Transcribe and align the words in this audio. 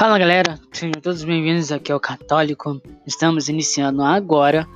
Fala 0.00 0.18
galera, 0.18 0.58
sejam 0.72 0.98
todos 0.98 1.22
bem-vindos 1.22 1.70
aqui 1.70 1.92
ao 1.92 2.00
Católico. 2.00 2.80
Estamos 3.06 3.50
iniciando 3.50 4.02
agora 4.02 4.66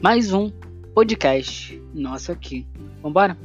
mais 0.00 0.32
um 0.32 0.50
podcast 0.94 1.78
nosso 1.92 2.32
aqui. 2.32 2.66
Vambora? 3.02 3.36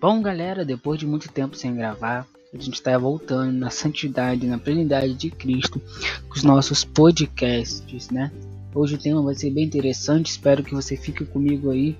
Bom, 0.00 0.20
galera, 0.20 0.64
depois 0.64 0.98
de 0.98 1.06
muito 1.06 1.30
tempo 1.30 1.54
sem 1.54 1.76
gravar, 1.76 2.26
a 2.52 2.56
gente 2.56 2.74
está 2.74 2.98
voltando 2.98 3.52
na 3.52 3.70
santidade, 3.70 4.48
na 4.48 4.58
plenidade 4.58 5.14
de 5.14 5.30
Cristo 5.30 5.80
com 6.28 6.34
os 6.34 6.42
nossos 6.42 6.84
podcasts, 6.84 8.10
né? 8.10 8.32
Hoje 8.76 8.96
o 8.96 8.98
tema 8.98 9.22
vai 9.22 9.34
ser 9.34 9.50
bem 9.50 9.64
interessante, 9.64 10.26
espero 10.26 10.62
que 10.62 10.74
você 10.74 10.98
fique 10.98 11.24
comigo 11.24 11.70
aí 11.70 11.96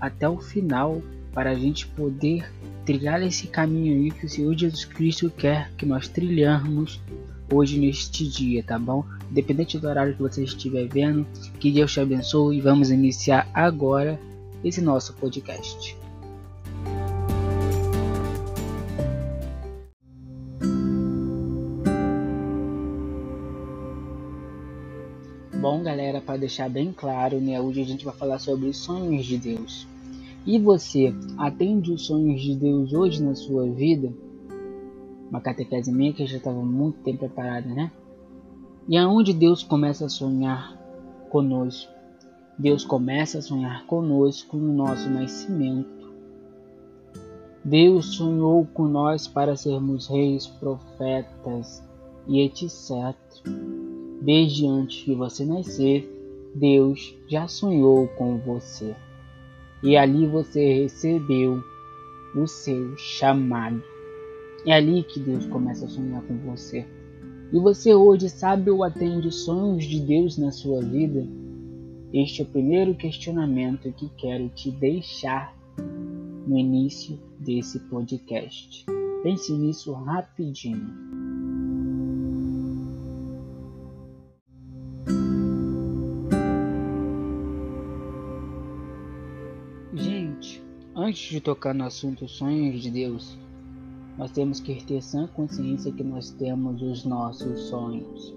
até 0.00 0.28
o 0.28 0.38
final 0.38 1.00
para 1.32 1.50
a 1.50 1.54
gente 1.54 1.86
poder 1.86 2.52
trilhar 2.84 3.22
esse 3.22 3.46
caminho 3.46 3.94
aí 3.94 4.10
que 4.10 4.26
o 4.26 4.28
Senhor 4.28 4.52
Jesus 4.52 4.84
Cristo 4.84 5.30
quer 5.30 5.70
que 5.78 5.86
nós 5.86 6.08
trilhamos 6.08 7.00
hoje 7.48 7.78
neste 7.78 8.26
dia, 8.26 8.60
tá 8.64 8.76
bom? 8.76 9.04
Independente 9.30 9.78
do 9.78 9.86
horário 9.86 10.16
que 10.16 10.22
você 10.22 10.42
estiver 10.42 10.88
vendo, 10.88 11.24
que 11.60 11.70
Deus 11.70 11.92
te 11.92 12.00
abençoe 12.00 12.56
e 12.56 12.60
vamos 12.60 12.90
iniciar 12.90 13.48
agora 13.54 14.18
esse 14.64 14.80
nosso 14.80 15.14
podcast. 15.14 15.96
Bom, 25.68 25.82
galera, 25.82 26.20
para 26.20 26.36
deixar 26.36 26.70
bem 26.70 26.92
claro, 26.92 27.40
né, 27.40 27.60
hoje 27.60 27.80
a 27.80 27.84
gente 27.84 28.04
vai 28.04 28.14
falar 28.14 28.38
sobre 28.38 28.72
sonhos 28.72 29.26
de 29.26 29.36
Deus. 29.36 29.84
E 30.46 30.60
você 30.60 31.12
atende 31.36 31.90
os 31.90 32.06
sonhos 32.06 32.40
de 32.40 32.54
Deus 32.54 32.92
hoje 32.92 33.20
na 33.20 33.34
sua 33.34 33.68
vida? 33.68 34.14
Uma 35.28 35.40
catequese 35.40 35.90
minha 35.90 36.12
que 36.12 36.24
já 36.24 36.36
estava 36.36 36.62
muito 36.62 37.00
tempo 37.00 37.18
preparada, 37.18 37.68
né? 37.68 37.90
E 38.86 38.96
aonde 38.96 39.32
Deus 39.32 39.64
começa 39.64 40.06
a 40.06 40.08
sonhar 40.08 40.72
conosco? 41.30 41.90
Deus 42.56 42.84
começa 42.84 43.38
a 43.38 43.42
sonhar 43.42 43.86
conosco 43.86 44.56
no 44.56 44.72
nosso 44.72 45.10
nascimento. 45.10 46.14
Deus 47.64 48.14
sonhou 48.14 48.64
com 48.72 48.86
nós 48.86 49.26
para 49.26 49.56
sermos 49.56 50.06
reis, 50.06 50.46
profetas 50.46 51.82
e 52.28 52.40
etc. 52.40 53.16
Desde 54.20 54.66
antes 54.66 55.04
de 55.04 55.14
você 55.14 55.44
nascer, 55.44 56.10
Deus 56.54 57.14
já 57.28 57.46
sonhou 57.46 58.08
com 58.08 58.38
você. 58.38 58.94
E 59.82 59.96
ali 59.96 60.26
você 60.26 60.82
recebeu 60.82 61.62
o 62.34 62.46
seu 62.46 62.96
chamado. 62.96 63.82
É 64.64 64.72
ali 64.72 65.02
que 65.02 65.20
Deus 65.20 65.46
começa 65.46 65.84
a 65.84 65.88
sonhar 65.88 66.22
com 66.22 66.36
você. 66.38 66.86
E 67.52 67.58
você 67.58 67.94
hoje 67.94 68.28
sabe 68.28 68.70
ou 68.70 68.82
atende 68.82 69.30
sonhos 69.30 69.84
de 69.84 70.00
Deus 70.00 70.36
na 70.36 70.50
sua 70.50 70.80
vida? 70.82 71.26
Este 72.12 72.40
é 72.40 72.44
o 72.44 72.48
primeiro 72.48 72.94
questionamento 72.94 73.92
que 73.92 74.08
quero 74.16 74.48
te 74.48 74.70
deixar 74.70 75.54
no 76.46 76.58
início 76.58 77.18
desse 77.38 77.78
podcast. 77.80 78.86
Pense 79.22 79.52
nisso 79.52 79.92
rapidinho. 79.92 81.25
Antes 91.16 91.30
de 91.30 91.40
tocar 91.40 91.74
no 91.74 91.84
assunto 91.84 92.28
sonhos 92.28 92.82
de 92.82 92.90
Deus, 92.90 93.38
nós 94.18 94.30
temos 94.32 94.60
que 94.60 94.84
ter 94.84 95.02
sã 95.02 95.26
consciência 95.26 95.90
que 95.90 96.04
nós 96.04 96.30
temos 96.32 96.82
os 96.82 97.06
nossos 97.06 97.58
sonhos 97.70 98.34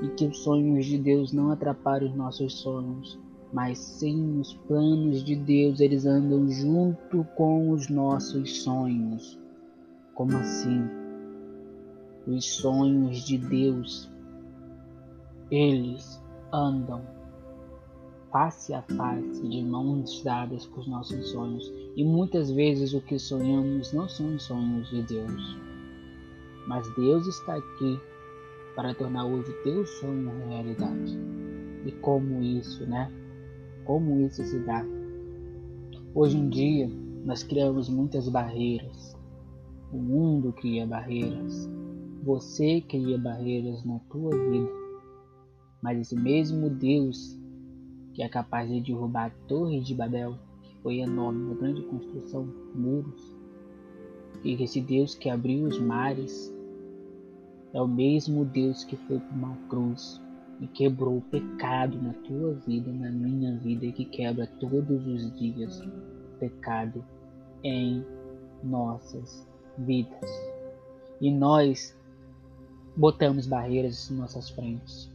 e 0.00 0.06
que 0.10 0.26
os 0.26 0.38
sonhos 0.38 0.86
de 0.86 0.96
Deus 0.96 1.32
não 1.32 1.50
atrapalham 1.50 2.08
os 2.08 2.14
nossos 2.14 2.52
sonhos, 2.60 3.18
mas 3.52 3.78
sim 3.78 4.38
os 4.38 4.54
planos 4.54 5.24
de 5.24 5.34
Deus, 5.34 5.80
eles 5.80 6.06
andam 6.06 6.48
junto 6.48 7.24
com 7.34 7.72
os 7.72 7.88
nossos 7.88 8.62
sonhos. 8.62 9.36
Como 10.14 10.36
assim? 10.36 10.84
Os 12.28 12.44
sonhos 12.44 13.24
de 13.24 13.38
Deus, 13.38 14.08
eles 15.50 16.22
andam 16.52 17.02
face 18.30 18.72
a 18.72 18.82
face, 18.82 19.48
de 19.48 19.62
mãos 19.64 20.22
dadas 20.22 20.64
com 20.66 20.80
os 20.80 20.86
nossos 20.86 21.30
sonhos. 21.30 21.83
E 21.96 22.04
muitas 22.04 22.50
vezes 22.50 22.92
o 22.92 23.00
que 23.00 23.18
sonhamos 23.18 23.92
não 23.92 24.08
são 24.08 24.34
os 24.34 24.42
sonhos 24.42 24.88
de 24.90 25.02
Deus. 25.02 25.58
Mas 26.66 26.88
Deus 26.96 27.26
está 27.26 27.56
aqui 27.56 28.00
para 28.74 28.94
tornar 28.94 29.26
hoje 29.26 29.50
o 29.50 29.62
teu 29.62 29.86
sonho 29.86 30.32
realidade. 30.48 31.18
E 31.86 31.92
como 31.92 32.42
isso, 32.42 32.84
né? 32.86 33.12
Como 33.84 34.20
isso 34.20 34.42
se 34.44 34.58
dá? 34.60 34.84
Hoje 36.14 36.36
em 36.36 36.48
dia, 36.48 36.90
nós 37.24 37.42
criamos 37.42 37.88
muitas 37.88 38.28
barreiras. 38.28 39.16
O 39.92 39.98
mundo 39.98 40.52
cria 40.52 40.86
barreiras. 40.86 41.68
Você 42.24 42.80
cria 42.80 43.18
barreiras 43.18 43.84
na 43.84 43.98
tua 44.10 44.30
vida. 44.30 44.70
Mas 45.82 46.00
esse 46.00 46.16
mesmo 46.16 46.70
Deus 46.70 47.38
que 48.14 48.22
é 48.22 48.28
capaz 48.28 48.70
de 48.70 48.80
derrubar 48.80 49.26
a 49.26 49.48
Torre 49.48 49.80
de 49.80 49.92
Babel, 49.92 50.38
foi 50.84 51.00
enorme, 51.00 51.42
uma 51.46 51.54
grande 51.54 51.82
construção, 51.84 52.46
muros. 52.74 53.34
E 54.44 54.52
esse 54.62 54.82
Deus 54.82 55.14
que 55.14 55.30
abriu 55.30 55.66
os 55.66 55.80
mares 55.80 56.54
é 57.72 57.80
o 57.80 57.88
mesmo 57.88 58.44
Deus 58.44 58.84
que 58.84 58.94
foi 58.94 59.18
para 59.18 59.34
uma 59.34 59.56
cruz 59.68 60.22
e 60.60 60.68
quebrou 60.68 61.16
o 61.16 61.22
pecado 61.22 62.00
na 62.00 62.12
tua 62.12 62.54
vida, 62.66 62.92
na 62.92 63.10
minha 63.10 63.56
vida, 63.58 63.86
e 63.86 63.92
que 63.92 64.04
quebra 64.04 64.46
todos 64.60 65.06
os 65.06 65.36
dias 65.38 65.82
pecado 66.38 67.02
em 67.64 68.04
nossas 68.62 69.48
vidas. 69.78 70.30
E 71.20 71.30
nós 71.30 71.98
botamos 72.94 73.46
barreiras 73.46 74.10
em 74.10 74.16
nossas 74.16 74.50
frentes. 74.50 75.10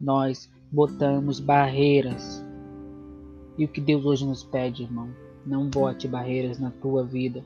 Nós 0.00 0.50
botamos 0.70 1.38
barreiras. 1.38 2.44
E 3.56 3.64
o 3.64 3.68
que 3.68 3.80
Deus 3.80 4.04
hoje 4.04 4.26
nos 4.26 4.42
pede, 4.42 4.82
irmão? 4.82 5.08
Não 5.44 5.68
bote 5.68 6.08
barreiras 6.08 6.58
na 6.58 6.70
tua 6.70 7.04
vida. 7.04 7.44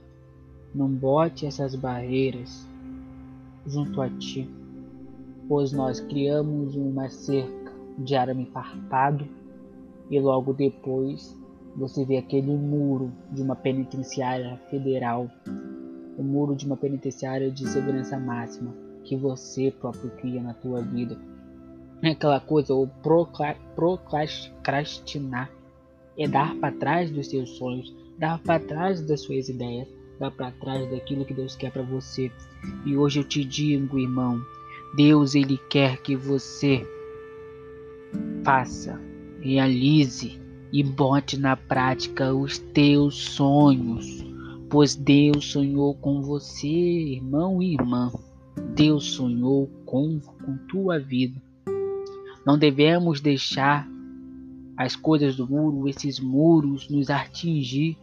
Não 0.74 0.88
bote 0.88 1.46
essas 1.46 1.74
barreiras 1.74 2.66
junto 3.66 4.00
a 4.00 4.08
ti. 4.08 4.48
Pois 5.48 5.72
nós 5.72 6.00
criamos 6.00 6.76
uma 6.76 7.08
cerca 7.08 7.72
de 7.98 8.14
arame 8.14 8.46
farpado 8.46 9.26
e 10.10 10.20
logo 10.20 10.52
depois 10.52 11.36
você 11.74 12.04
vê 12.04 12.18
aquele 12.18 12.56
muro 12.56 13.12
de 13.32 13.42
uma 13.42 13.56
penitenciária 13.56 14.56
federal, 14.70 15.30
o 16.16 16.22
muro 16.22 16.54
de 16.54 16.66
uma 16.66 16.76
penitenciária 16.76 17.50
de 17.50 17.68
segurança 17.68 18.18
máxima 18.18 18.74
que 19.04 19.16
você 19.16 19.70
próprio 19.70 20.10
cria 20.12 20.42
na 20.42 20.54
tua 20.54 20.82
vida 20.82 21.16
é 22.02 22.10
aquela 22.10 22.38
coisa, 22.38 22.74
o 22.74 22.86
procrastinar 23.74 25.50
é 26.18 26.26
dar 26.26 26.54
para 26.56 26.74
trás 26.74 27.10
dos 27.10 27.28
seus 27.28 27.50
sonhos, 27.50 27.94
dar 28.18 28.38
para 28.38 28.60
trás 28.60 29.00
das 29.00 29.20
suas 29.20 29.48
ideias, 29.48 29.88
dar 30.18 30.30
para 30.30 30.50
trás 30.52 30.90
daquilo 30.90 31.24
que 31.24 31.34
Deus 31.34 31.54
quer 31.56 31.70
para 31.70 31.82
você. 31.82 32.30
E 32.84 32.96
hoje 32.96 33.20
eu 33.20 33.24
te 33.24 33.44
digo, 33.44 33.98
irmão, 33.98 34.40
Deus 34.94 35.34
ele 35.34 35.58
quer 35.68 35.98
que 35.98 36.16
você 36.16 36.86
faça, 38.44 39.00
realize 39.40 40.40
e 40.72 40.82
bote 40.82 41.38
na 41.38 41.56
prática 41.56 42.34
os 42.34 42.58
teus 42.58 43.14
sonhos, 43.14 44.24
pois 44.70 44.94
Deus 44.94 45.52
sonhou 45.52 45.94
com 45.94 46.22
você, 46.22 46.66
irmão 46.66 47.62
e 47.62 47.74
irmã. 47.74 48.10
Deus 48.74 49.12
sonhou 49.12 49.70
com, 49.84 50.18
com 50.20 50.56
tua 50.68 50.98
vida. 50.98 51.40
Não 52.44 52.58
devemos 52.58 53.20
deixar 53.20 53.88
as 54.76 54.94
coisas 54.94 55.36
do 55.36 55.48
muro, 55.48 55.88
esses 55.88 56.20
muros, 56.20 56.88
nos 56.88 57.08
atingir. 57.08 57.96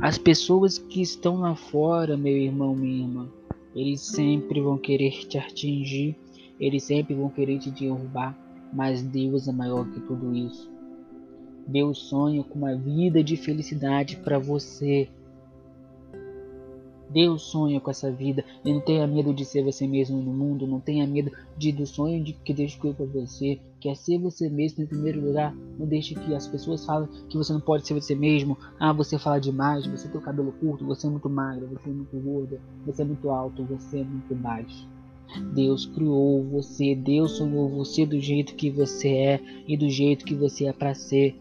As 0.00 0.16
pessoas 0.16 0.78
que 0.78 1.02
estão 1.02 1.40
lá 1.40 1.54
fora, 1.54 2.16
meu 2.16 2.36
irmão, 2.36 2.74
minha 2.74 3.04
irmã, 3.04 3.28
eles 3.74 4.00
sempre 4.00 4.60
vão 4.60 4.78
querer 4.78 5.26
te 5.26 5.36
atingir, 5.36 6.16
eles 6.58 6.84
sempre 6.84 7.14
vão 7.14 7.28
querer 7.28 7.58
te 7.58 7.70
derrubar, 7.70 8.36
mas 8.72 9.02
Deus 9.02 9.48
é 9.48 9.52
maior 9.52 9.88
que 9.90 10.00
tudo 10.00 10.34
isso. 10.34 10.70
Deus 11.66 11.98
sonha 11.98 12.42
com 12.42 12.58
uma 12.58 12.74
vida 12.74 13.22
de 13.22 13.36
felicidade 13.36 14.16
para 14.16 14.38
você. 14.38 15.08
Deus 17.14 17.42
sonha 17.42 17.80
com 17.80 17.92
essa 17.92 18.10
vida 18.10 18.44
e 18.64 18.72
não 18.72 18.80
tenha 18.80 19.06
medo 19.06 19.32
de 19.32 19.44
ser 19.44 19.62
você 19.62 19.86
mesmo 19.86 20.20
no 20.20 20.32
mundo, 20.32 20.66
não 20.66 20.80
tenha 20.80 21.06
medo 21.06 21.30
de, 21.56 21.70
do 21.70 21.86
sonho 21.86 22.22
de 22.24 22.32
que 22.32 22.52
Deus 22.52 22.74
criou 22.74 22.92
para 22.92 23.06
você, 23.06 23.60
quer 23.78 23.90
é 23.90 23.94
ser 23.94 24.18
você 24.18 24.48
mesmo 24.48 24.82
em 24.82 24.86
primeiro 24.86 25.24
lugar. 25.24 25.54
Não 25.78 25.86
deixe 25.86 26.16
que 26.16 26.34
as 26.34 26.48
pessoas 26.48 26.84
falem 26.84 27.08
que 27.28 27.36
você 27.36 27.52
não 27.52 27.60
pode 27.60 27.86
ser 27.86 27.94
você 27.94 28.16
mesmo. 28.16 28.58
Ah, 28.80 28.92
você 28.92 29.16
fala 29.16 29.38
demais, 29.38 29.86
você 29.86 30.08
tem 30.08 30.20
o 30.20 30.24
cabelo 30.24 30.50
curto, 30.58 30.84
você 30.84 31.06
é 31.06 31.10
muito 31.10 31.30
magro, 31.30 31.68
você 31.68 31.88
é 31.88 31.92
muito 31.92 32.16
gorda, 32.16 32.60
você 32.84 33.02
é 33.02 33.04
muito 33.04 33.30
alto, 33.30 33.64
você 33.64 34.00
é 34.00 34.04
muito 34.04 34.34
baixo. 34.34 34.88
Deus 35.54 35.86
criou 35.86 36.42
você, 36.42 36.96
Deus 36.96 37.36
sonhou 37.36 37.68
você 37.68 38.04
do 38.04 38.18
jeito 38.18 38.56
que 38.56 38.70
você 38.70 39.08
é 39.08 39.40
e 39.68 39.76
do 39.76 39.88
jeito 39.88 40.24
que 40.24 40.34
você 40.34 40.66
é 40.66 40.72
para 40.72 40.94
ser. 40.94 41.38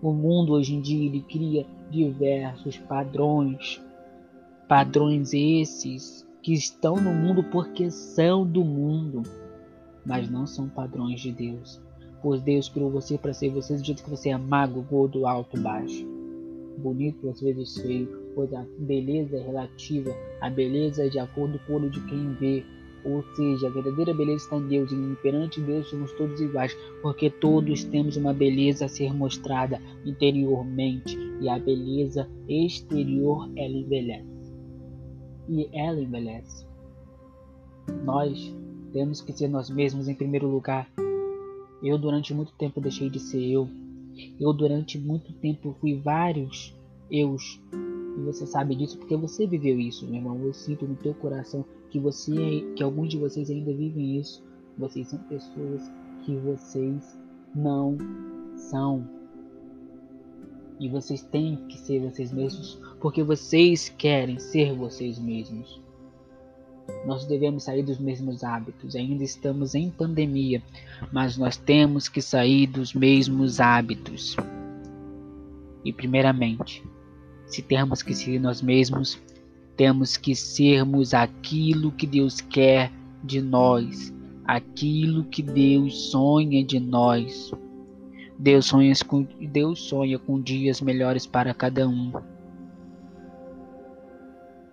O 0.00 0.12
mundo 0.12 0.52
hoje 0.52 0.74
em 0.74 0.80
dia 0.80 1.04
ele 1.04 1.20
cria 1.22 1.66
diversos 1.90 2.76
padrões. 2.78 3.83
Padrões 4.68 5.34
esses 5.34 6.26
que 6.42 6.54
estão 6.54 6.96
no 6.96 7.12
mundo 7.12 7.44
porque 7.44 7.90
são 7.90 8.46
do 8.46 8.64
mundo, 8.64 9.22
mas 10.06 10.30
não 10.30 10.46
são 10.46 10.70
padrões 10.70 11.20
de 11.20 11.32
Deus. 11.32 11.78
Pois 12.22 12.40
Deus 12.40 12.70
criou 12.70 12.90
você 12.90 13.18
para 13.18 13.34
ser 13.34 13.50
você 13.50 13.76
do 13.76 13.84
jeito 13.84 14.02
que 14.02 14.08
você 14.08 14.30
é 14.30 14.38
magro, 14.38 14.80
gordo, 14.80 15.26
alto, 15.26 15.60
baixo. 15.60 16.06
Bonito, 16.78 17.28
às 17.28 17.42
vezes 17.42 17.76
feio, 17.76 18.08
pois 18.34 18.54
a 18.54 18.64
beleza 18.78 19.36
é 19.36 19.42
relativa, 19.42 20.10
a 20.40 20.48
beleza 20.48 21.04
é 21.04 21.08
de 21.10 21.18
acordo 21.18 21.60
com 21.66 21.74
o 21.74 21.76
olho 21.76 21.90
de 21.90 22.00
quem 22.06 22.32
vê, 22.32 22.64
ou 23.04 23.22
seja, 23.36 23.68
a 23.68 23.70
verdadeira 23.70 24.14
beleza 24.14 24.44
está 24.44 24.56
em 24.56 24.66
Deus, 24.66 24.90
e 24.90 25.16
perante 25.22 25.60
Deus 25.60 25.88
somos 25.88 26.10
todos 26.12 26.40
iguais, 26.40 26.74
porque 27.02 27.28
todos 27.28 27.84
temos 27.84 28.16
uma 28.16 28.32
beleza 28.32 28.86
a 28.86 28.88
ser 28.88 29.12
mostrada 29.12 29.78
interiormente, 30.06 31.18
e 31.38 31.50
a 31.50 31.58
beleza 31.58 32.26
exterior 32.48 33.50
ela 33.56 33.76
envelhece. 33.76 34.33
E 35.48 35.68
ela 35.72 36.00
envelhece. 36.00 36.66
Nós 38.04 38.54
temos 38.92 39.20
que 39.20 39.32
ser 39.32 39.48
nós 39.48 39.68
mesmos 39.68 40.08
em 40.08 40.14
primeiro 40.14 40.48
lugar. 40.48 40.88
Eu 41.82 41.98
durante 41.98 42.32
muito 42.32 42.52
tempo 42.54 42.80
deixei 42.80 43.10
de 43.10 43.20
ser 43.20 43.42
eu. 43.42 43.68
Eu 44.40 44.52
durante 44.52 44.98
muito 44.98 45.32
tempo 45.34 45.76
fui 45.80 45.96
vários 45.96 46.74
eus. 47.10 47.60
E 48.16 48.20
você 48.22 48.46
sabe 48.46 48.76
disso 48.76 48.98
porque 48.98 49.16
você 49.16 49.46
viveu 49.46 49.78
isso, 49.78 50.06
meu 50.06 50.16
irmão. 50.16 50.40
Eu 50.42 50.54
sinto 50.54 50.86
no 50.86 50.94
teu 50.94 51.14
coração 51.14 51.64
que 51.90 51.98
você, 51.98 52.32
que 52.76 52.82
alguns 52.82 53.10
de 53.10 53.18
vocês 53.18 53.50
ainda 53.50 53.72
vivem 53.72 54.18
isso. 54.18 54.42
Vocês 54.78 55.08
são 55.08 55.18
pessoas 55.20 55.82
que 56.24 56.36
vocês 56.36 57.18
não 57.54 57.98
são. 58.56 59.23
E 60.78 60.88
vocês 60.88 61.22
têm 61.22 61.56
que 61.68 61.78
ser 61.78 62.00
vocês 62.00 62.32
mesmos 62.32 62.78
porque 63.00 63.22
vocês 63.22 63.88
querem 63.88 64.38
ser 64.38 64.74
vocês 64.74 65.18
mesmos. 65.18 65.80
Nós 67.06 67.26
devemos 67.26 67.64
sair 67.64 67.82
dos 67.82 67.98
mesmos 67.98 68.42
hábitos. 68.42 68.96
Ainda 68.96 69.22
estamos 69.22 69.74
em 69.74 69.90
pandemia, 69.90 70.62
mas 71.12 71.36
nós 71.36 71.56
temos 71.56 72.08
que 72.08 72.22
sair 72.22 72.66
dos 72.66 72.94
mesmos 72.94 73.60
hábitos. 73.60 74.36
E 75.84 75.92
primeiramente, 75.92 76.82
se 77.46 77.62
temos 77.62 78.02
que 78.02 78.14
ser 78.14 78.40
nós 78.40 78.62
mesmos, 78.62 79.18
temos 79.76 80.16
que 80.16 80.34
sermos 80.34 81.12
aquilo 81.12 81.92
que 81.92 82.06
Deus 82.06 82.40
quer 82.40 82.90
de 83.22 83.40
nós, 83.40 84.12
aquilo 84.44 85.24
que 85.24 85.42
Deus 85.42 86.10
sonha 86.10 86.64
de 86.64 86.80
nós. 86.80 87.52
Deus 88.44 88.66
sonha 88.66 88.92
com, 89.08 89.26
Deus 89.40 89.80
sonha 89.80 90.18
com 90.18 90.38
dias 90.38 90.78
melhores 90.82 91.26
para 91.26 91.54
cada 91.54 91.88
um. 91.88 92.12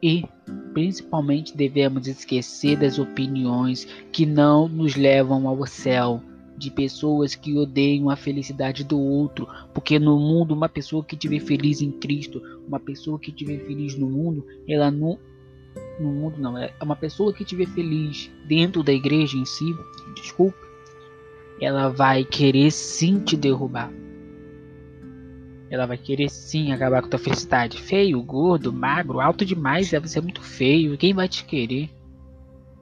E, 0.03 0.25
principalmente, 0.73 1.55
devemos 1.55 2.05
esquecer 2.05 2.75
das 2.75 2.99
opiniões 2.99 3.85
que 4.11 4.25
não 4.25 4.67
nos 4.67 4.97
levam 4.97 5.47
ao 5.47 5.65
céu, 5.65 6.21
de 6.57 6.69
pessoas 6.69 7.33
que 7.33 7.57
odeiam 7.57 8.09
a 8.09 8.17
felicidade 8.17 8.83
do 8.83 8.99
outro, 8.99 9.47
porque 9.73 9.97
no 9.97 10.19
mundo 10.19 10.53
uma 10.53 10.67
pessoa 10.67 11.01
que 11.01 11.15
estiver 11.15 11.39
feliz 11.39 11.81
em 11.81 11.91
Cristo, 11.91 12.41
uma 12.67 12.79
pessoa 12.79 13.17
que 13.17 13.29
estiver 13.29 13.59
feliz 13.65 13.97
no 13.97 14.09
mundo, 14.09 14.45
ela 14.67 14.91
não 14.91 15.17
no 15.97 16.11
mundo 16.11 16.41
não, 16.41 16.57
é 16.57 16.73
uma 16.83 16.97
pessoa 16.97 17.31
que 17.31 17.43
estiver 17.43 17.67
feliz 17.67 18.29
dentro 18.49 18.83
da 18.83 18.91
igreja 18.91 19.37
em 19.37 19.45
si, 19.45 19.73
desculpe, 20.15 20.57
ela 21.61 21.87
vai 21.89 22.25
querer 22.25 22.71
sim 22.71 23.19
te 23.19 23.37
derrubar. 23.37 23.91
Ela 25.69 25.85
vai 25.85 25.97
querer 25.97 26.29
sim 26.29 26.71
acabar 26.71 27.01
com 27.01 27.07
tua 27.07 27.19
felicidade. 27.19 27.79
Feio, 27.79 28.21
gordo, 28.21 28.73
magro, 28.73 29.21
alto 29.21 29.45
demais, 29.45 29.91
deve 29.91 30.09
ser 30.09 30.21
muito 30.21 30.41
feio. 30.41 30.97
Quem 30.97 31.13
vai 31.13 31.29
te 31.29 31.45
querer? 31.45 31.89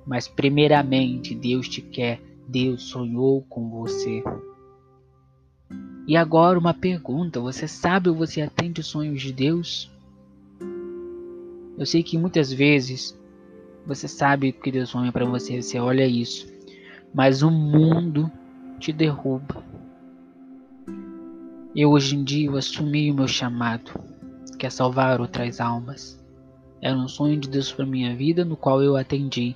Mas 0.08 0.28
primeiramente 0.28 1.36
Deus 1.36 1.70
te 1.70 1.82
quer 1.82 2.20
Deus 2.50 2.84
sonhou 2.86 3.44
com 3.44 3.70
você. 3.70 4.24
E 6.08 6.18
agora 6.18 6.58
uma 6.58 6.74
pergunta: 6.74 7.40
você 7.40 7.68
sabe 7.68 8.10
ou 8.10 8.16
você 8.16 8.42
atende 8.42 8.82
os 8.82 8.88
sonhos 8.88 9.22
de 9.22 9.32
Deus? 9.32 9.92
Eu 11.78 11.86
sei 11.86 12.02
que 12.02 12.18
muitas 12.18 12.52
vezes 12.52 13.16
você 13.86 14.08
sabe 14.08 14.52
que 14.52 14.72
Deus 14.72 14.90
sonha 14.90 15.12
para 15.12 15.26
você, 15.26 15.62
você 15.62 15.80
olha 15.80 16.08
isso, 16.08 16.52
mas 17.14 17.44
o 17.44 17.52
mundo 17.52 18.30
te 18.80 18.94
derruba. 18.94 19.64
Eu 21.76 21.92
hoje 21.92 22.16
em 22.16 22.24
dia 22.24 22.50
assumi 22.58 23.12
o 23.12 23.14
meu 23.14 23.28
chamado, 23.28 23.92
que 24.58 24.66
é 24.66 24.70
salvar 24.70 25.20
outras 25.20 25.60
almas. 25.60 26.18
Era 26.82 26.98
um 26.98 27.08
sonho 27.08 27.38
de 27.38 27.50
Deus 27.50 27.72
para 27.72 27.86
minha 27.86 28.16
vida, 28.16 28.46
no 28.46 28.56
qual 28.56 28.82
eu 28.82 28.96
atendi. 28.96 29.56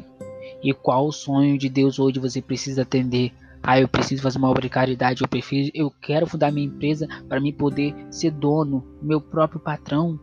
E 0.61 0.73
qual 0.73 1.07
o 1.07 1.11
sonho 1.11 1.57
de 1.57 1.69
Deus 1.69 1.97
hoje 1.99 2.19
você 2.19 2.41
precisa 2.41 2.81
atender? 2.81 3.31
Ah, 3.63 3.79
eu 3.79 3.87
preciso 3.87 4.21
fazer 4.21 4.37
uma 4.37 4.49
obra 4.49 4.61
de 4.61 4.69
caridade, 4.69 5.21
eu 5.21 5.27
prefiro, 5.27 5.71
eu 5.73 5.89
quero 5.89 6.27
fundar 6.27 6.51
minha 6.51 6.67
empresa 6.67 7.07
para 7.29 7.39
me 7.39 7.53
poder 7.53 7.95
ser 8.11 8.31
dono, 8.31 8.85
meu 9.01 9.21
próprio 9.21 9.59
patrão. 9.59 10.19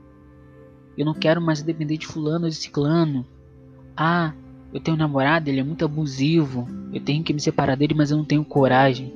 Eu 0.96 1.06
não 1.06 1.14
quero 1.14 1.40
mais 1.40 1.62
depender 1.62 1.96
de 1.96 2.06
fulano 2.06 2.44
ou 2.44 2.50
de 2.50 2.56
ciclano. 2.56 3.26
Ah, 3.96 4.34
eu 4.72 4.80
tenho 4.80 4.96
um 4.96 5.00
namorado, 5.00 5.48
ele 5.48 5.60
é 5.60 5.64
muito 5.64 5.84
abusivo. 5.84 6.68
Eu 6.92 7.00
tenho 7.00 7.24
que 7.24 7.32
me 7.32 7.40
separar 7.40 7.76
dele, 7.76 7.94
mas 7.94 8.10
eu 8.10 8.16
não 8.16 8.24
tenho 8.24 8.44
coragem. 8.44 9.12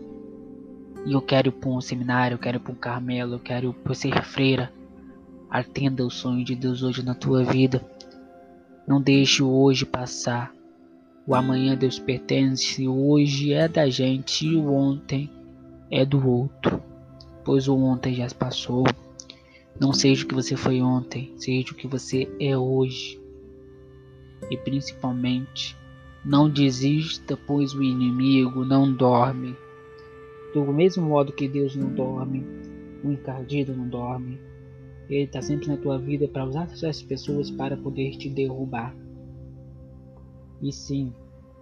E 1.06 1.12
eu 1.12 1.22
quero 1.22 1.48
ir 1.48 1.52
para 1.52 1.70
um 1.70 1.80
seminário, 1.80 2.34
eu 2.34 2.38
quero 2.38 2.56
ir 2.58 2.60
para 2.60 2.72
um 2.72 2.76
Carmelo, 2.76 3.34
eu 3.34 3.38
quero 3.38 3.74
ser 3.94 4.22
freira. 4.24 4.72
Atenda 5.48 6.04
o 6.04 6.10
sonho 6.10 6.44
de 6.44 6.56
Deus 6.56 6.82
hoje 6.82 7.04
na 7.04 7.14
tua 7.14 7.44
vida. 7.44 7.84
Não 8.86 9.00
deixe 9.00 9.42
o 9.42 9.50
hoje 9.50 9.86
passar. 9.86 10.52
O 11.26 11.34
amanhã 11.34 11.76
Deus 11.76 11.98
pertence, 11.98 12.86
hoje 12.86 13.52
é 13.52 13.68
da 13.68 13.88
gente 13.88 14.46
e 14.46 14.56
o 14.56 14.72
ontem 14.72 15.30
é 15.90 16.04
do 16.04 16.28
outro, 16.28 16.82
pois 17.44 17.66
o 17.66 17.76
ontem 17.76 18.14
já 18.14 18.28
se 18.28 18.34
passou. 18.34 18.84
Não 19.80 19.92
seja 19.92 20.24
o 20.24 20.28
que 20.28 20.34
você 20.34 20.54
foi 20.54 20.82
ontem, 20.82 21.32
seja 21.36 21.72
o 21.72 21.74
que 21.74 21.86
você 21.86 22.28
é 22.38 22.56
hoje. 22.56 23.23
E 24.50 24.56
principalmente, 24.56 25.76
não 26.24 26.48
desista, 26.48 27.36
pois 27.36 27.74
o 27.74 27.82
inimigo 27.82 28.64
não 28.64 28.92
dorme. 28.92 29.56
Do 30.52 30.64
mesmo 30.72 31.06
modo 31.06 31.32
que 31.32 31.48
Deus 31.48 31.74
não 31.76 31.92
dorme, 31.92 32.44
o 33.02 33.10
encardido 33.10 33.74
não 33.74 33.88
dorme. 33.88 34.38
Ele 35.08 35.24
está 35.24 35.42
sempre 35.42 35.68
na 35.68 35.76
tua 35.76 35.98
vida 35.98 36.26
para 36.28 36.46
usar 36.46 36.64
essas 36.64 37.02
pessoas 37.02 37.50
para 37.50 37.76
poder 37.76 38.16
te 38.16 38.30
derrubar. 38.30 38.94
E 40.62 40.72
sim, 40.72 41.12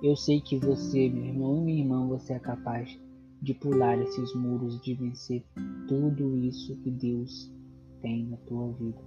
eu 0.02 0.14
sei 0.14 0.40
que 0.40 0.58
você, 0.58 1.08
meu 1.08 1.24
irmão 1.24 1.56
e 1.56 1.60
minha 1.60 1.82
irmã, 1.82 2.06
você 2.06 2.34
é 2.34 2.38
capaz 2.38 2.96
de 3.40 3.54
pular 3.54 4.00
esses 4.00 4.32
muros, 4.34 4.80
de 4.80 4.94
vencer 4.94 5.44
tudo 5.88 6.36
isso 6.38 6.76
que 6.76 6.90
Deus 6.90 7.52
tem 8.00 8.26
na 8.26 8.36
tua 8.36 8.70
vida. 8.72 8.98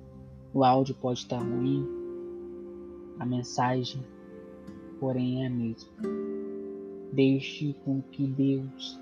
O 0.53 0.63
áudio 0.63 0.95
pode 0.95 1.19
estar 1.19 1.39
ruim, 1.39 1.87
a 3.19 3.25
mensagem, 3.25 4.01
porém 4.99 5.43
é 5.43 5.47
a 5.47 5.49
mesma. 5.49 5.89
Deixe 7.11 7.73
com 7.85 8.01
que 8.01 8.27
Deus 8.27 8.99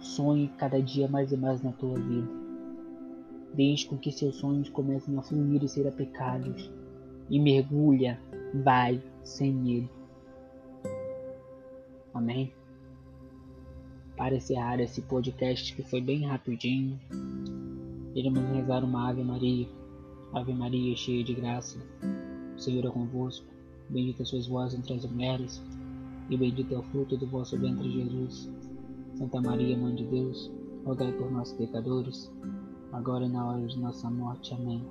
sonhe 0.00 0.48
cada 0.58 0.80
dia 0.80 1.08
mais 1.08 1.32
e 1.32 1.36
mais 1.36 1.62
na 1.62 1.72
tua 1.72 1.98
vida. 1.98 2.28
Deixe 3.52 3.86
com 3.86 3.96
que 3.96 4.10
seus 4.10 4.36
sonhos 4.36 4.68
comecem 4.68 5.16
a 5.18 5.22
fluir 5.22 5.62
e 5.62 5.68
ser 5.68 5.86
aplicados. 5.86 6.70
E 7.30 7.38
mergulha, 7.38 8.18
vai 8.62 9.02
sem 9.22 9.52
medo. 9.52 9.88
Amém? 12.12 12.52
Para 14.16 14.36
encerrar 14.36 14.80
esse 14.80 15.02
podcast 15.02 15.74
que 15.74 15.82
foi 15.82 16.00
bem 16.00 16.24
rapidinho, 16.24 16.98
iremos 18.14 18.44
rezar 18.50 18.84
uma 18.84 19.08
Ave 19.08 19.24
Maria. 19.24 19.68
Ave 20.32 20.52
Maria, 20.52 20.94
cheia 20.96 21.24
de 21.24 21.34
graça, 21.34 21.78
o 22.56 22.60
Senhor 22.60 22.84
é 22.86 22.90
convosco. 22.90 23.46
Bendita 23.88 24.24
sois 24.24 24.46
vós 24.46 24.74
entre 24.74 24.94
as 24.94 25.04
mulheres, 25.04 25.62
e 26.30 26.36
bendito 26.36 26.74
é 26.74 26.78
o 26.78 26.82
fruto 26.84 27.16
do 27.16 27.26
vosso 27.26 27.58
ventre, 27.58 27.90
Jesus. 27.90 28.50
Santa 29.14 29.40
Maria, 29.40 29.76
Mãe 29.76 29.94
de 29.94 30.04
Deus, 30.04 30.50
rogai 30.84 31.12
por 31.12 31.30
nós 31.30 31.52
pecadores, 31.52 32.32
agora 32.92 33.24
e 33.24 33.28
na 33.28 33.46
hora 33.46 33.66
de 33.66 33.78
nossa 33.78 34.10
morte. 34.10 34.54
Amém. 34.54 34.84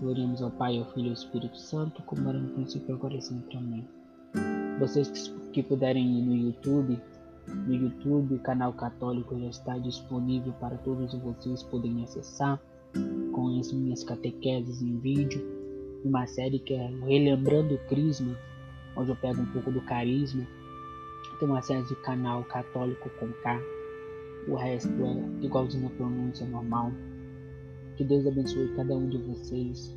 Gloriamos 0.00 0.42
ao 0.42 0.50
Pai, 0.50 0.78
ao 0.78 0.84
Filho 0.92 1.06
e 1.06 1.08
ao 1.08 1.14
Espírito 1.14 1.56
Santo, 1.56 2.02
como 2.02 2.28
era 2.28 2.38
no 2.38 2.50
princípio, 2.50 2.94
agora 2.94 3.16
e 3.16 3.22
sempre. 3.22 3.56
Amém. 3.56 3.88
Vocês 4.78 5.32
que 5.52 5.62
puderem 5.62 6.18
ir 6.18 6.22
no 6.22 6.34
YouTube, 6.34 7.00
no 7.48 7.74
YouTube, 7.74 8.38
canal 8.40 8.72
católico 8.72 9.38
já 9.38 9.48
está 9.48 9.78
disponível 9.78 10.52
para 10.54 10.76
todos 10.78 11.14
vocês 11.14 11.62
poderem 11.62 12.02
acessar 12.02 12.60
com 13.32 13.58
as 13.58 13.72
minhas 13.72 14.04
catequeses 14.04 14.82
em 14.82 14.98
vídeo. 14.98 15.42
Uma 16.04 16.26
série 16.26 16.58
que 16.58 16.74
é 16.74 16.86
Relembrando 17.06 17.74
o 17.74 17.78
Crisma, 17.88 18.36
onde 18.96 19.10
eu 19.10 19.16
pego 19.16 19.40
um 19.40 19.46
pouco 19.46 19.70
do 19.70 19.80
carisma. 19.82 20.46
Tem 21.38 21.48
uma 21.48 21.62
série 21.62 21.86
de 21.86 21.96
canal 21.96 22.44
católico 22.44 23.10
com 23.18 23.28
K. 23.42 23.60
O 24.48 24.54
resto 24.54 24.88
é 24.88 25.44
igualzinho 25.44 25.86
a 25.86 25.90
pronúncia 25.90 26.46
normal. 26.46 26.92
Que 27.96 28.04
Deus 28.04 28.26
abençoe 28.26 28.74
cada 28.76 28.94
um 28.96 29.08
de 29.08 29.18
vocês 29.18 29.96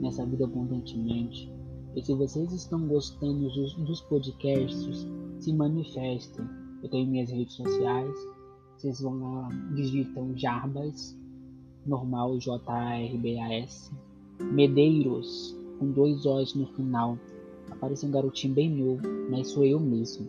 nessa 0.00 0.26
vida 0.26 0.44
abundantemente. 0.44 1.50
E 1.94 2.02
se 2.02 2.14
vocês 2.14 2.52
estão 2.52 2.86
gostando 2.86 3.48
dos, 3.48 3.74
dos 3.74 4.00
podcasts, 4.02 5.06
se 5.38 5.52
manifestem. 5.52 6.46
Eu 6.82 6.88
tenho 6.88 7.08
minhas 7.08 7.30
redes 7.30 7.54
sociais. 7.54 8.14
Vocês 8.76 9.00
vão 9.00 9.18
lá, 9.22 9.48
digitam 9.74 10.36
Jarbas, 10.36 11.16
normal 11.86 12.38
J-A-R-B-A-S, 12.38 13.92
Medeiros, 14.40 15.56
com 15.78 15.90
dois 15.90 16.24
O's 16.26 16.54
no 16.54 16.66
final. 16.68 17.18
Aparece 17.70 18.06
um 18.06 18.10
garotinho 18.10 18.54
bem 18.54 18.70
novo, 18.70 19.02
mas 19.30 19.48
sou 19.48 19.64
eu 19.64 19.80
mesmo. 19.80 20.28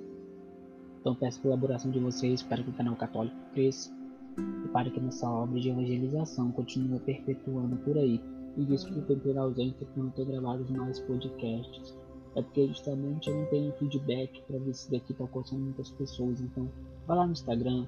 Então 0.99 1.15
peço 1.15 1.39
a 1.39 1.43
colaboração 1.43 1.91
de 1.91 1.99
vocês 1.99 2.41
para 2.41 2.63
que 2.63 2.69
o 2.69 2.73
canal 2.73 2.95
Católico 2.95 3.35
cresça 3.53 3.91
e 4.37 4.67
para 4.69 4.89
que 4.89 4.99
nossa 4.99 5.29
obra 5.29 5.59
de 5.59 5.69
evangelização 5.69 6.51
continue 6.51 6.99
perpetuando 6.99 7.75
por 7.77 7.97
aí. 7.97 8.21
E 8.55 8.63
desculpem 8.65 9.17
pela 9.19 9.41
ausência 9.41 9.85
por 9.85 10.03
não 10.03 10.11
ter 10.11 10.25
gravado 10.25 10.65
mais 10.71 10.99
podcasts. 11.01 11.95
É 12.35 12.41
porque 12.41 12.67
justamente 12.67 13.29
eu 13.29 13.35
não 13.35 13.45
tenho 13.47 13.73
feedback 13.73 14.41
para 14.47 14.59
ver 14.59 14.73
se 14.73 14.91
daqui 14.91 15.11
está 15.11 15.23
alcançando 15.23 15.61
muitas 15.61 15.89
pessoas. 15.89 16.39
Então 16.39 16.69
vá 17.05 17.15
lá 17.15 17.25
no 17.25 17.33
Instagram, 17.33 17.85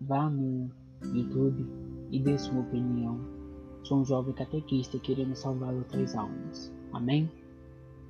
vá 0.00 0.28
no 0.28 0.70
YouTube 1.14 1.66
e 2.12 2.20
dê 2.20 2.38
sua 2.38 2.60
opinião. 2.60 3.18
Sou 3.82 4.00
um 4.00 4.04
jovem 4.04 4.34
catequista 4.34 4.98
querendo 4.98 5.34
salvar 5.34 5.72
outras 5.74 6.14
almas. 6.14 6.70
Amém? 6.92 7.28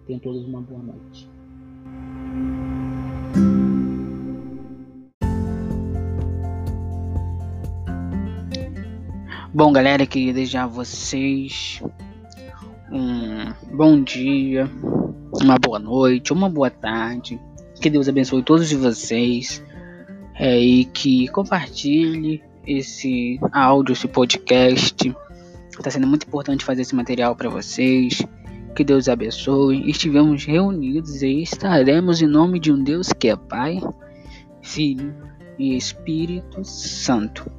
Tenham 0.06 0.20
todos 0.20 0.44
uma 0.44 0.60
boa 0.60 0.82
noite. 0.82 1.30
Bom, 9.54 9.72
galera, 9.72 10.04
queria 10.04 10.32
desejar 10.32 10.64
a 10.64 10.66
vocês 10.66 11.80
um 12.90 13.76
bom 13.76 14.02
dia, 14.02 14.68
uma 15.40 15.58
boa 15.58 15.78
noite, 15.78 16.32
uma 16.32 16.48
boa 16.48 16.70
tarde. 16.70 17.40
Que 17.80 17.88
Deus 17.88 18.08
abençoe 18.08 18.42
todos 18.42 18.72
vocês 18.72 19.62
é, 20.34 20.58
e 20.58 20.84
que 20.86 21.28
compartilhe 21.28 22.42
esse 22.66 23.38
áudio, 23.52 23.92
esse 23.92 24.08
podcast. 24.08 25.14
Está 25.70 25.90
sendo 25.90 26.06
muito 26.06 26.26
importante 26.26 26.64
fazer 26.64 26.82
esse 26.82 26.94
material 26.94 27.34
para 27.34 27.48
vocês. 27.48 28.22
Que 28.74 28.84
Deus 28.84 29.08
abençoe. 29.08 29.88
Estivemos 29.90 30.44
reunidos 30.44 31.22
e 31.22 31.42
estaremos 31.42 32.22
em 32.22 32.26
nome 32.26 32.58
de 32.58 32.72
um 32.72 32.82
Deus 32.82 33.08
que 33.12 33.28
é 33.28 33.36
Pai, 33.36 33.80
Filho 34.62 35.14
e 35.58 35.76
Espírito 35.76 36.64
Santo 36.64 37.50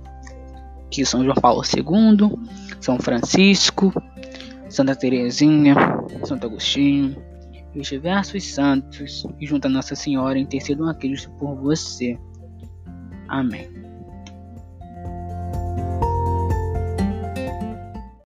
que 0.94 1.04
São 1.04 1.24
João 1.24 1.36
Paulo 1.36 1.64
II, 1.64 2.38
São 2.80 3.00
Francisco, 3.00 3.92
Santa 4.70 4.96
Teresinha, 4.96 5.76
Santo 6.24 6.46
Agostinho 6.46 7.18
e 7.74 7.80
os 7.80 7.88
diversos 7.88 8.44
santos, 8.54 9.26
e 9.40 9.48
junto 9.48 9.66
a 9.66 9.70
Nossa 9.70 9.96
Senhora 9.96 10.38
intercedam 10.38 10.88
aqueles 10.88 11.26
por 11.26 11.56
você. 11.56 12.16
Amém. 13.28 13.83